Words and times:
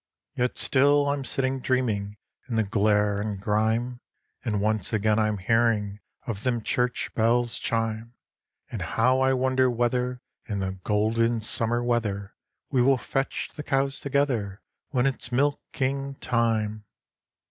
Yet 0.35 0.57
still 0.57 1.07
I'm 1.09 1.23
sitting 1.23 1.59
dreaming 1.59 2.17
in 2.49 2.55
the 2.55 2.63
glare 2.63 3.21
and 3.21 3.39
grime; 3.39 4.01
And 4.43 4.59
once 4.59 4.93
again 4.93 5.19
I'm 5.19 5.37
hearing 5.37 5.99
of 6.25 6.41
them 6.41 6.63
church 6.63 7.13
bells 7.13 7.59
chime; 7.59 8.15
And 8.71 8.81
how 8.81 9.19
I 9.21 9.33
wonder 9.33 9.69
whether 9.69 10.19
in 10.47 10.57
the 10.57 10.71
golden 10.83 11.39
summer 11.39 11.83
weather 11.83 12.33
We 12.71 12.81
will 12.81 12.97
fetch 12.97 13.51
the 13.55 13.61
cows 13.61 13.99
together 13.99 14.63
when 14.89 15.05
it's 15.05 15.31
milking 15.31 16.15
time. 16.15 16.85